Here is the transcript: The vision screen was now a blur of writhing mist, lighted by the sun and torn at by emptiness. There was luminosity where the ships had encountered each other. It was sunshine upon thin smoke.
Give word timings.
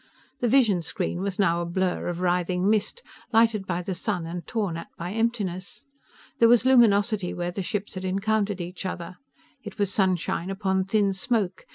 The 0.39 0.47
vision 0.47 0.81
screen 0.81 1.21
was 1.21 1.37
now 1.37 1.61
a 1.61 1.65
blur 1.67 2.07
of 2.07 2.21
writhing 2.21 2.67
mist, 2.67 3.03
lighted 3.31 3.67
by 3.67 3.83
the 3.83 3.93
sun 3.93 4.25
and 4.25 4.43
torn 4.47 4.75
at 4.75 4.87
by 4.97 5.11
emptiness. 5.13 5.85
There 6.39 6.49
was 6.49 6.65
luminosity 6.65 7.35
where 7.35 7.51
the 7.51 7.61
ships 7.61 7.93
had 7.93 8.03
encountered 8.03 8.61
each 8.61 8.83
other. 8.83 9.17
It 9.63 9.77
was 9.77 9.93
sunshine 9.93 10.49
upon 10.49 10.85
thin 10.85 11.13
smoke. 11.13 11.67